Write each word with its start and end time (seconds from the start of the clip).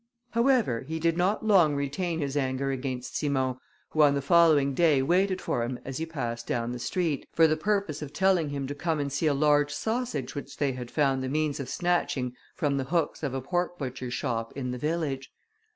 However, 0.31 0.79
he 0.79 0.97
did 0.99 1.15
not 1.15 1.45
long 1.45 1.75
retain 1.75 2.17
his 2.17 2.35
anger 2.35 2.71
against 2.71 3.15
Simon, 3.15 3.57
who 3.91 4.01
on 4.01 4.15
the 4.15 4.21
following 4.23 4.73
day 4.73 5.03
waited 5.03 5.39
for 5.39 5.63
him 5.63 5.77
as 5.85 5.99
he 5.99 6.07
passed 6.07 6.47
down 6.47 6.71
the 6.71 6.79
street, 6.79 7.27
for 7.33 7.45
the 7.45 7.55
purpose 7.55 8.01
of 8.01 8.11
telling 8.11 8.49
him 8.49 8.65
to 8.65 8.73
come 8.73 8.99
and 8.99 9.13
see 9.13 9.27
a 9.27 9.33
large 9.35 9.71
sausage 9.71 10.33
which 10.33 10.57
they 10.57 10.71
had 10.71 10.89
found 10.89 11.21
the 11.21 11.29
means 11.29 11.59
of 11.59 11.69
snatching 11.69 12.33
from 12.55 12.77
the 12.77 12.85
hooks 12.85 13.21
of 13.21 13.35
a 13.35 13.41
pork 13.41 13.77
butcher's 13.77 14.15
shop 14.15 14.51
in 14.55 14.71
the 14.71 14.79
village. 14.79 15.31